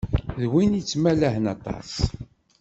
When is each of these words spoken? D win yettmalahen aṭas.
D 0.41 0.43
win 0.51 0.77
yettmalahen 0.79 1.45
aṭas. 1.55 1.91